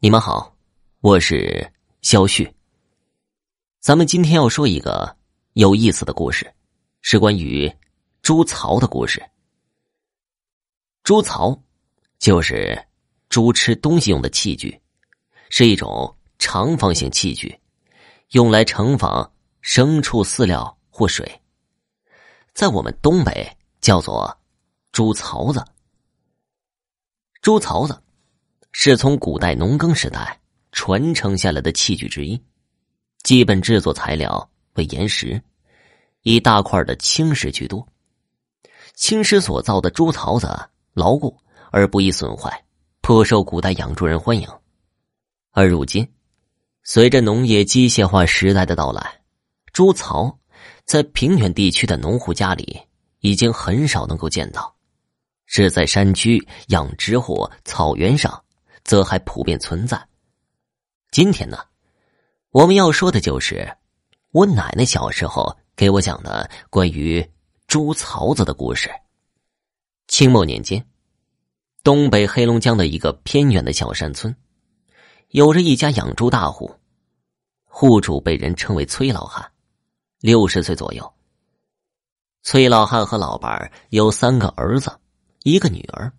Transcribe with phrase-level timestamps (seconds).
[0.00, 0.56] 你们好，
[1.00, 2.48] 我是肖旭。
[3.80, 5.16] 咱们今天要说一个
[5.54, 6.48] 有意思的故事，
[7.00, 7.68] 是关于
[8.22, 9.20] 猪槽的故事。
[11.02, 11.60] 猪槽
[12.20, 12.80] 就是
[13.28, 14.80] 猪吃东西用的器具，
[15.50, 17.58] 是一种长方形器具，
[18.30, 19.28] 用来盛放
[19.64, 21.28] 牲畜饲料或水，
[22.52, 24.32] 在我们东北叫做
[24.92, 25.64] 猪槽子。
[27.42, 28.00] 猪槽子。
[28.80, 30.38] 是从古代农耕时代
[30.70, 32.40] 传承下来的器具之一，
[33.24, 35.42] 基本制作材料为岩石，
[36.22, 37.84] 以大块的青石居多。
[38.94, 40.48] 青石所造的猪槽子
[40.94, 41.36] 牢固
[41.72, 42.64] 而不易损坏，
[43.00, 44.48] 颇受古代养猪人欢迎。
[45.50, 46.08] 而如今，
[46.84, 49.22] 随着农业机械化时代的到来，
[49.72, 50.38] 猪槽
[50.84, 52.80] 在平原地区的农户家里
[53.22, 54.72] 已经很少能够见到，
[55.46, 58.40] 是在山区养殖或草原上。
[58.88, 60.08] 则还普遍存在。
[61.10, 61.58] 今天呢，
[62.52, 63.76] 我们要说的就是
[64.30, 67.30] 我奶奶小时候给我讲的关于
[67.66, 68.90] 猪槽子的故事。
[70.06, 70.82] 清末年间，
[71.84, 74.34] 东北黑龙江的一个偏远的小山村，
[75.28, 76.74] 有着一家养猪大户，
[77.66, 79.52] 户主被人称为崔老汉，
[80.20, 81.12] 六十岁左右。
[82.42, 84.98] 崔老汉和老伴有三个儿子，
[85.42, 86.10] 一个女儿，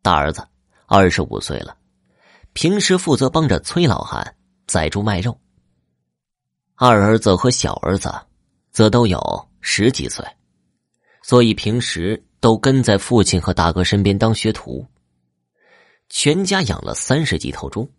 [0.00, 0.48] 大儿子。
[0.86, 1.76] 二十五岁了，
[2.52, 5.38] 平时负责帮着崔老汉宰猪卖肉。
[6.76, 8.12] 二儿子和小儿子
[8.70, 10.24] 则都有十几岁，
[11.22, 14.86] 所以平时都跟在父亲和大哥身边当学徒。
[16.10, 17.90] 全家养了三十几头猪，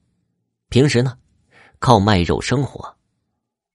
[0.69, 1.17] 平时呢
[1.79, 2.95] 靠卖肉生活，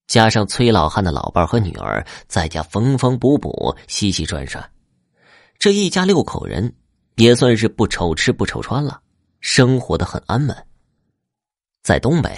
[0.06, 4.70] 加上崔老汉的老伴和女儿在家缝缝补补、洗洗涮涮，
[5.58, 6.72] 这一家六口人。
[7.20, 8.98] 也算是不愁吃不愁穿了，
[9.40, 10.66] 生活的很安稳。
[11.82, 12.34] 在东北，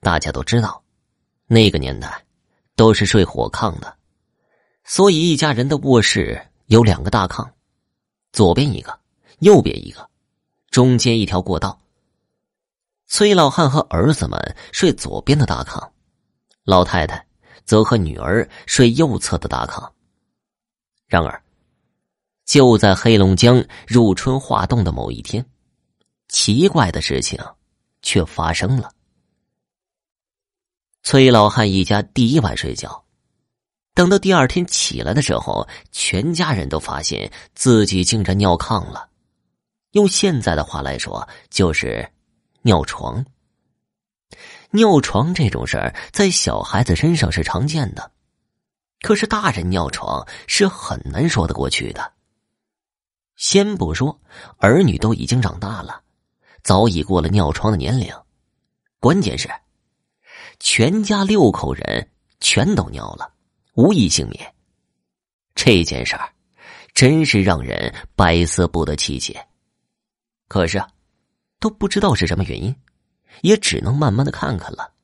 [0.00, 0.82] 大家都知道，
[1.46, 2.22] 那个年代
[2.76, 3.96] 都是睡火炕的，
[4.84, 7.48] 所以一家人的卧室有两个大炕，
[8.30, 9.00] 左边一个，
[9.38, 10.06] 右边一个，
[10.70, 11.80] 中间一条过道。
[13.06, 14.38] 崔老汉和儿子们
[14.72, 15.88] 睡左边的大炕，
[16.64, 17.26] 老太太
[17.64, 19.90] 则和女儿睡右侧的大炕。
[21.06, 21.42] 然而。
[22.48, 25.44] 就在黑龙江入春化冻的某一天，
[26.28, 27.38] 奇怪的事情
[28.00, 28.90] 却发生了。
[31.02, 33.04] 崔老汉一家第一晚睡觉，
[33.92, 39.10] 等到第二天起来的时候，全家人都发现自己竟然尿炕了。
[39.90, 42.10] 用现在的话来说，就是
[42.62, 43.22] 尿床。
[44.70, 48.10] 尿床这种事儿，在小孩子身上是常见的，
[49.02, 52.14] 可是大人尿床是很难说得过去的。
[53.38, 54.20] 先不说
[54.58, 56.02] 儿女都已经长大了，
[56.64, 58.12] 早已过了尿床的年龄，
[58.98, 59.48] 关键是
[60.58, 62.10] 全家六口人
[62.40, 63.32] 全都尿了，
[63.74, 64.54] 无一幸免。
[65.54, 66.28] 这件事儿
[66.92, 69.46] 真是让人百思不得其解。
[70.48, 70.84] 可是，
[71.60, 72.74] 都不知道是什么原因，
[73.42, 74.94] 也只能慢慢的看看了。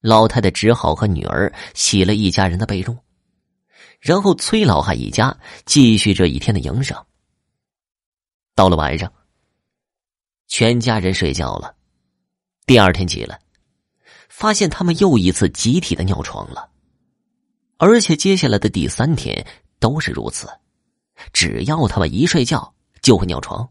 [0.00, 2.96] 老太太只好和女儿洗了一家人的被褥，
[3.98, 5.36] 然后崔老汉一家
[5.66, 7.04] 继续这一天的营生。
[8.54, 9.10] 到了晚上，
[10.46, 11.74] 全家人睡觉了。
[12.66, 13.40] 第二天起来，
[14.28, 16.70] 发现他们又一次集体的尿床了，
[17.78, 19.46] 而且接下来的第三天
[19.78, 20.48] 都是如此。
[21.32, 23.68] 只要他们一睡觉，就会尿床，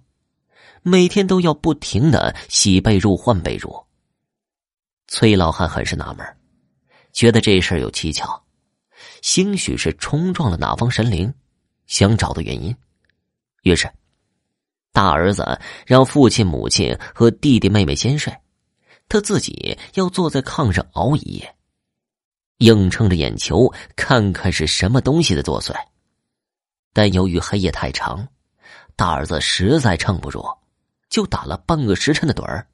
[0.81, 3.85] 每天都要不停的洗被褥、换被褥。
[5.07, 6.25] 崔老汉很是纳闷，
[7.13, 8.43] 觉得这事儿有蹊跷，
[9.21, 11.33] 兴许是冲撞了哪方神灵，
[11.85, 12.75] 想找到原因，
[13.61, 13.87] 于是。
[14.93, 18.35] 大儿子让父亲、母亲和弟弟、妹妹先睡，
[19.07, 21.55] 他自己要坐在炕上熬一夜，
[22.57, 25.73] 硬撑着眼球看看是什么东西在作祟。
[26.91, 28.27] 但由于黑夜太长，
[28.97, 30.45] 大儿子实在撑不住，
[31.09, 32.67] 就打了半个时辰的盹儿。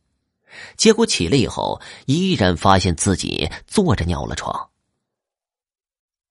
[0.75, 4.69] 结果起来以后，依然发现自己坐着尿了床。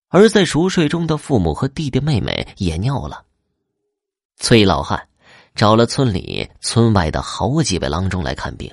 [0.09, 3.25] 而在熟睡中的父母和弟弟妹妹也尿了。
[4.37, 5.09] 崔老汉。
[5.57, 8.71] 找了村里、村外的好几位郎中来看病，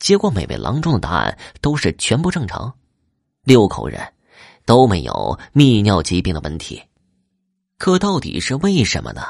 [0.00, 2.74] 结果每位郎中的答案都是全部正常，
[3.44, 4.12] 六口人
[4.66, 6.82] 都没有泌尿疾病的问题。
[7.78, 9.22] 可到底是为什么呢？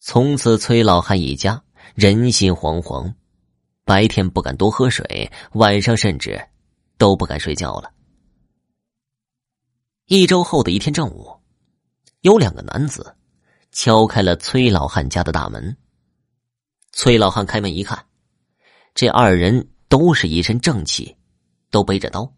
[0.00, 1.62] 从此，崔老汉一家
[1.94, 3.12] 人心惶惶，
[3.84, 6.42] 白天不敢多喝水，晚上甚至
[6.96, 7.92] 都不敢睡觉了。
[10.06, 11.38] 一周后的一天正午，
[12.22, 13.14] 有两个男子。
[13.72, 15.76] 敲开了崔老汉家的大门。
[16.92, 18.04] 崔老汉开门一看，
[18.94, 21.16] 这二人都是一身正气，
[21.70, 22.32] 都背着刀。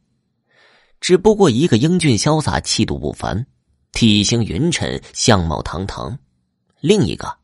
[1.00, 3.46] 只不过一个英俊潇洒、气度不凡，
[3.92, 6.16] 体型匀称、相貌堂堂；
[6.80, 7.36] 另一个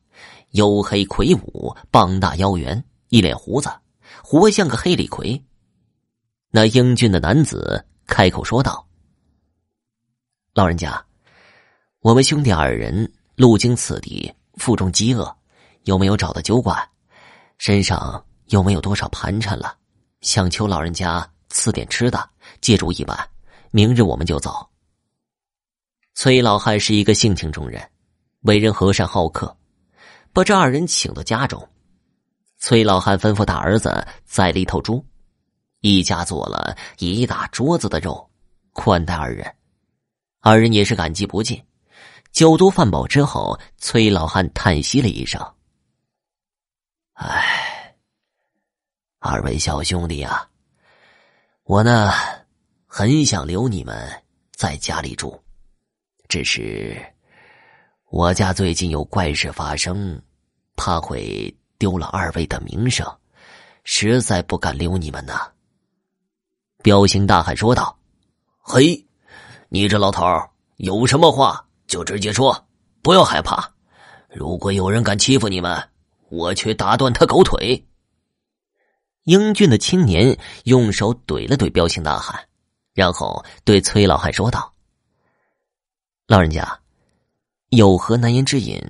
[0.53, 3.69] 黝黑魁梧、膀大腰圆、一脸胡子，
[4.23, 5.43] 活像个黑李逵。
[6.51, 8.87] 那英俊的男子开口说道
[10.53, 11.05] ：“老人家，
[11.99, 15.33] 我们兄弟二人路经此地，腹中饥饿，
[15.83, 16.77] 有没有找到酒馆？
[17.57, 19.77] 身上有没有多少盘缠了？
[20.19, 23.17] 想求老人家赐点吃的，借住一晚。”
[23.71, 24.69] 明日我们就走。
[26.15, 27.81] 崔老汉是一个性情中人，
[28.41, 29.55] 为人和善好客，
[30.33, 31.65] 把这二人请到家中。
[32.57, 35.01] 崔老汉吩咐大儿子宰了一头猪，
[35.79, 38.29] 一家做了一大桌子的肉，
[38.73, 39.49] 款待二人。
[40.41, 41.63] 二人也是感激不尽。
[42.39, 45.45] 酒足饭饱之后，崔老汉叹息了一声
[47.15, 47.93] ：“唉，
[49.19, 50.47] 二位小兄弟呀，
[51.65, 52.09] 我呢。”
[52.87, 54.09] 很想留你们
[54.53, 55.37] 在家里住，
[56.29, 56.97] 只是
[58.05, 60.19] 我家最近有怪事发生，
[60.77, 63.05] 怕会丢了二位的名声，
[63.83, 65.51] 实在不敢留你们呐。
[66.81, 67.99] 彪形大汉说道
[68.63, 69.05] ：“嘿，
[69.67, 70.25] 你这老头
[70.77, 72.67] 有什么话就直接说，
[73.01, 73.73] 不要害怕。
[74.29, 75.89] 如果有人敢欺负你们，
[76.29, 77.85] 我去打断他狗腿。”
[79.25, 82.39] 英俊的青年用手怼了怼彪形大汉。
[82.93, 84.73] 然后对崔老汉说道
[86.27, 86.79] ：“老人家，
[87.69, 88.81] 有何难言之隐，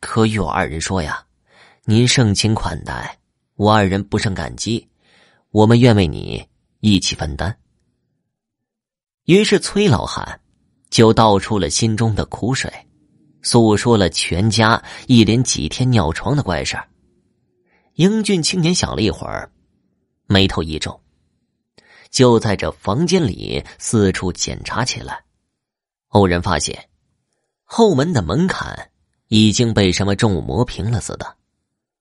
[0.00, 1.22] 可与我二人说呀？
[1.84, 3.18] 您盛情款待，
[3.56, 4.88] 我二人不胜感激，
[5.50, 6.48] 我们愿为你
[6.80, 7.58] 一起分担。”
[9.26, 10.40] 于是崔老汉
[10.90, 12.72] 就道出了心中的苦水，
[13.42, 16.76] 诉说了全家一连几天尿床的怪事
[17.94, 19.50] 英俊青年想了一会儿，
[20.26, 21.00] 眉头一皱。
[22.10, 25.24] 就在这房间里四处检查起来，
[26.08, 26.88] 偶然发现
[27.64, 28.90] 后门的门槛
[29.28, 31.36] 已经被什么重物磨平了似的，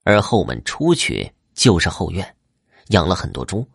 [0.04, 2.36] 而后门出去就是后院，
[2.88, 3.68] 养了很多猪。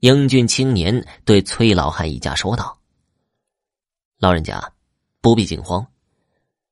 [0.00, 2.76] 英俊青年对崔老汉一家说道
[4.18, 4.72] ：“老人家，
[5.20, 5.86] 不必惊慌，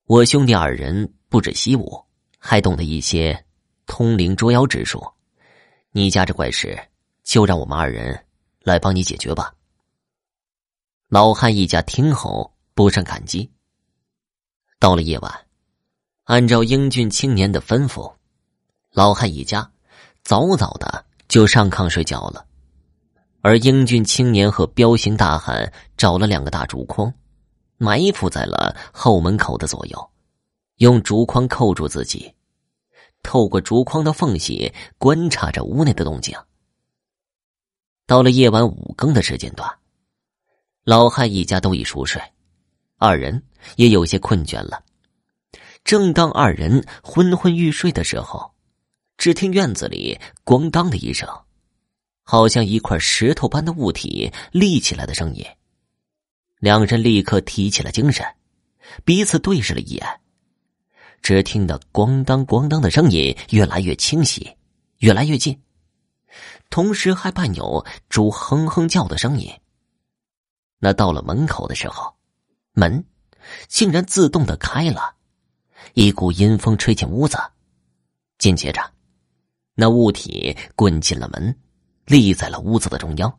[0.06, 2.02] 我兄弟二人不止习武，
[2.38, 3.44] 还懂得一些
[3.87, 5.05] 通灵捉妖之术。
[5.93, 6.79] 你家这怪事。”
[7.25, 8.26] 就让我们二人
[8.61, 9.55] 来帮你解决吧。
[11.08, 13.50] 老汉一家听后不胜感激。
[14.79, 15.47] 到了夜晚，
[16.25, 18.14] 按照英俊青年的吩咐，
[18.90, 19.73] 老汉一家
[20.23, 22.47] 早早的就上炕睡觉了。
[23.40, 27.11] 而英俊青年和彪形大汉找了两个大竹筐，
[27.76, 30.11] 埋伏在了后门口的左右，
[30.76, 32.35] 用竹筐扣住自己，
[33.23, 36.37] 透过竹筐的缝隙观察着屋内的动静。
[38.06, 39.71] 到了夜晚五更的时间段，
[40.85, 42.23] 老汉一家都已熟睡，
[42.99, 43.43] 二人
[43.76, 44.85] 也有些困倦了。
[45.85, 48.53] 正当二人昏昏欲睡的时候，
[49.17, 51.29] 只听院子里“咣当”的一声，
[52.23, 55.44] 好像一块石头般的物体立起来的声音。
[56.64, 58.25] 两人立刻提起了精神，
[59.05, 60.20] 彼此对视了一眼。
[61.20, 64.56] 只听得“咣当咣当”的声音越来越清晰，
[65.00, 65.61] 越来越近。
[66.70, 69.52] 同时还伴有猪哼哼叫的声音。
[70.78, 72.14] 那到了门口的时候，
[72.73, 73.04] 门
[73.68, 75.16] 竟然自动的开了，
[75.92, 77.37] 一股阴风吹进屋子。
[78.38, 78.80] 紧接着，
[79.75, 81.54] 那物体滚进了门，
[82.06, 83.38] 立在了屋子的中央。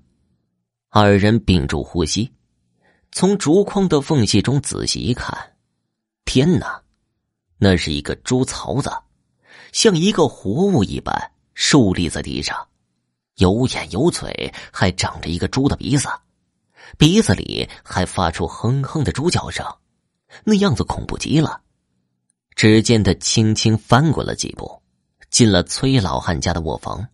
[0.89, 2.32] 二人屏住呼吸，
[3.15, 5.55] 从竹筐的缝隙中仔细一看，
[6.25, 6.81] 天哪，
[7.57, 8.91] 那是一个猪槽子，
[9.72, 12.67] 像一个活物一般竖立在地上。
[13.38, 16.10] 有眼有嘴，还长着一个猪的鼻子，
[16.98, 19.65] 鼻子里还发出哼哼的猪叫声，
[20.43, 21.62] 那样子恐怖极了。
[22.53, 24.81] 只见他轻轻翻滚了几步，
[25.29, 27.07] 进了崔老汉家的卧房。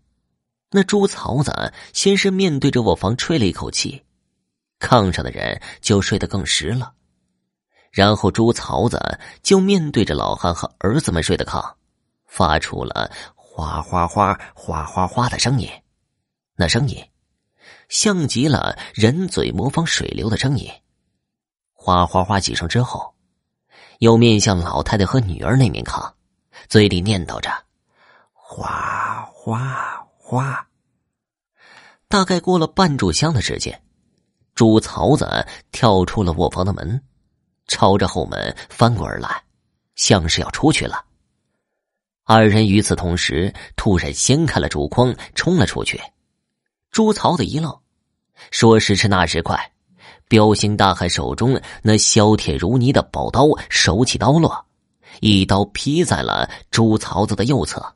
[0.72, 4.01] 那猪槽子先是面对着卧房吹了一口气，
[4.82, 6.94] 炕上的人就睡得更实了。
[7.92, 11.74] 然后猪槽子就面对着老汉和儿子们睡的炕，
[12.26, 15.70] 发出了哗哗哗、哗哗哗的声音。
[16.56, 17.06] 那声音，
[17.90, 20.70] 像极了人嘴模仿水流的声音。
[21.74, 23.14] 哗哗哗几声之后，
[24.00, 26.14] 又面向老太太和女儿那面炕，
[26.70, 27.52] 嘴里念叨着
[28.32, 30.68] ：“哗哗哗。”
[32.08, 33.82] 大概过了半炷香的时间，
[34.53, 37.01] 猪槽子跳出了卧房的门，
[37.67, 39.43] 朝着后门翻滚而来，
[39.96, 41.05] 像是要出去了。
[42.24, 46.00] 二人与此同时，突然掀开了竹筐，冲了出去。
[46.91, 47.75] 朱曹子一愣，
[48.51, 49.72] 说时迟那时快，
[50.27, 54.65] 彪形大汉手中那削铁如泥的宝刀手起刀落，
[55.20, 57.96] 一刀劈在了朱曹子的右侧。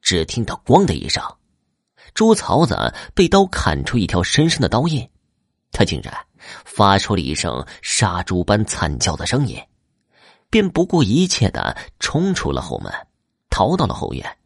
[0.00, 1.22] 只听到“咣”的一声，
[2.14, 5.08] 朱曹子被刀砍出一条深深的刀印，
[5.70, 6.12] 他竟然
[6.64, 9.62] 发出了一声杀猪般惨叫的声音，
[10.50, 12.92] 便不顾一切的冲出了后门，
[13.50, 14.36] 逃到了后院。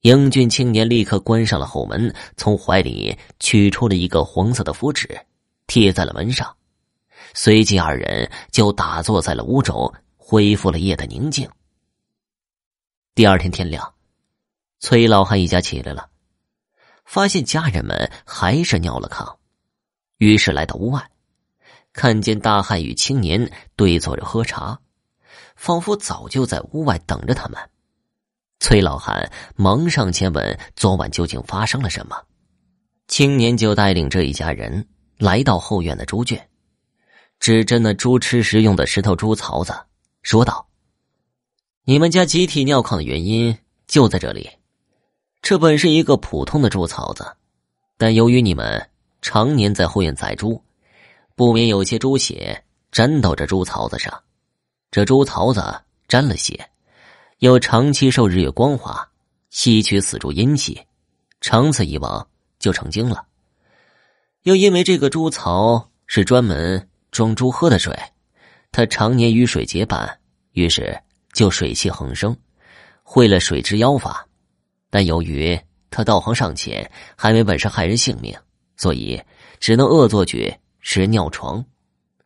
[0.00, 5.08] 英俊青年立刻关上了后门，从怀里取出了一个黄色的符纸，
[5.66, 6.54] 贴在了门上。
[7.32, 11.48] 随即，二人就打坐在了屋中，恢复了夜的宁静。
[13.14, 13.94] 第二天天亮，
[14.78, 16.10] 崔老汉一家起来了，
[17.06, 19.36] 发现家人们还是尿了炕，
[20.24, 21.10] 于是来到屋外，
[21.92, 24.80] 看见大汉与青年对坐着喝茶，
[25.54, 27.60] 仿佛早就在屋外等着他们。
[28.58, 32.16] 崔老汉忙上前问：“昨晚究竟发生了什么？”
[33.06, 34.88] 青年就带领这一家人
[35.18, 36.48] 来到后院的猪圈，
[37.38, 39.74] 指着那猪吃食用的石头猪槽子，
[40.22, 40.66] 说道
[41.84, 44.48] ：“你们家集体尿炕的原因就在这里。
[45.42, 47.36] 这本是一个普通的猪槽子，
[47.98, 48.88] 但由于你们
[49.24, 50.62] 常年在后院宰猪，
[51.34, 52.62] 不免有些猪血
[52.92, 54.22] 沾到这猪槽子上。
[54.90, 56.68] 这猪槽子沾了血。”
[57.40, 59.08] 又长期受日月光华，
[59.48, 60.80] 吸取死猪阴气，
[61.40, 62.28] 长此以往
[62.58, 63.26] 就成精了。
[64.42, 67.98] 又因为这个猪槽是专门装猪喝的水，
[68.70, 70.20] 它常年与水结伴，
[70.52, 70.98] 于是
[71.32, 72.36] 就水气横生，
[73.02, 74.26] 会了水之妖法。
[74.90, 75.58] 但由于
[75.90, 78.34] 他道行尚浅，还没本事害人性命，
[78.76, 79.22] 所以
[79.60, 81.64] 只能恶作剧使尿床。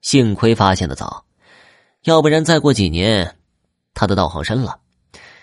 [0.00, 1.24] 幸亏发现的早，
[2.04, 3.36] 要不然再过几年，
[3.94, 4.80] 他的道行深了。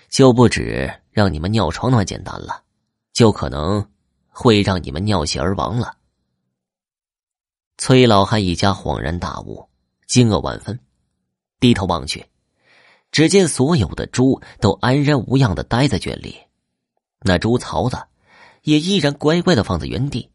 [0.07, 2.63] 就不止让你们尿床那么简单了，
[3.11, 3.85] 就可能
[4.29, 5.97] 会让你们尿血而亡了。
[7.77, 9.67] 崔老汉一家恍然大悟，
[10.07, 10.79] 惊愕万分，
[11.59, 12.25] 低头望去，
[13.11, 16.37] 只见所有的猪都安然无恙的待在圈里，
[17.19, 17.97] 那猪槽子
[18.61, 20.29] 也依然乖乖的放在原地，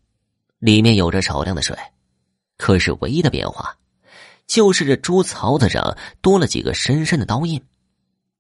[0.61, 1.77] 里面有着少量的水，
[2.57, 3.77] 可是唯一的变化，
[4.47, 7.61] 就是这猪槽子上多了几个深深的刀印。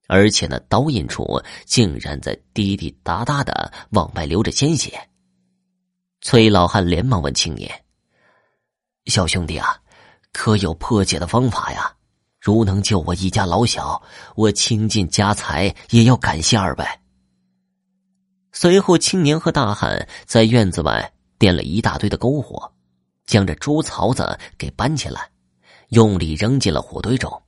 [0.06, 5.08] 而且那刀印处竟然在滴滴答答的往外流着鲜血。
[6.20, 7.70] 崔老汉连忙问青年
[9.06, 9.78] ：“小兄弟啊，
[10.32, 11.94] 可有破解的方法呀？
[12.40, 14.02] 如能救我一家老小，
[14.34, 16.84] 我倾尽家财也要感谢二位。”
[18.52, 22.70] 随后，青年和大汉在院子外点了一大堆的篝火，
[23.24, 25.30] 将这猪槽子给搬起来，
[25.88, 27.42] 用力扔进了火堆中。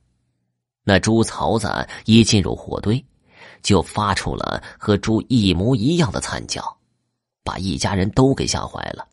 [0.83, 3.05] 那猪槽子一进入火堆，
[3.61, 6.75] 就发出了和猪一模一样的惨叫，
[7.43, 9.07] 把一家人都给吓坏了。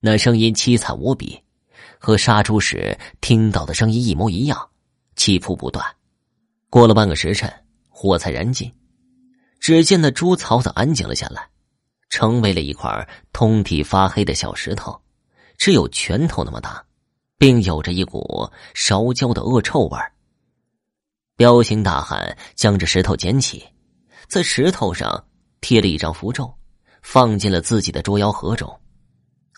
[0.00, 1.38] 那声音凄惨无比，
[1.98, 4.66] 和杀猪时听到的声音一模一样，
[5.14, 5.84] 起伏不断。
[6.70, 7.52] 过了半个时辰，
[7.90, 8.72] 火才燃尽，
[9.58, 11.49] 只见那猪槽子安静了下来，
[12.10, 15.00] 成为了一块通体发黑的小石头，
[15.56, 16.84] 只有拳头那么大，
[17.38, 20.12] 并有着一股烧焦的恶臭味儿。
[21.36, 23.64] 彪形大汉将这石头捡起，
[24.28, 25.24] 在石头上
[25.62, 26.52] 贴了一张符咒，
[27.00, 28.78] 放进了自己的捉妖盒中。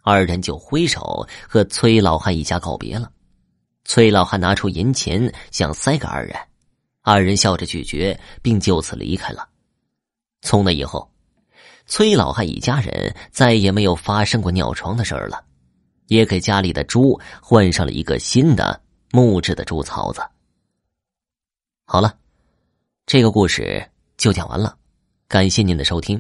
[0.04, 3.11] 二人就挥手和崔老汉一家告别了。
[3.85, 6.37] 崔老汉拿出银钱想塞给二人，
[7.00, 9.49] 二人笑着拒绝，并就此离开了。
[10.40, 11.12] 从那以后，
[11.95, 15.45] 崔老汉一家人再也没有发生过尿床的事儿了，
[16.07, 18.81] 也给家里的猪换上了一个新的
[19.11, 20.23] 木质的猪槽子。
[21.85, 22.17] 好了，
[23.05, 24.75] 这个故事就讲完了，
[25.29, 26.19] 感谢您的收听。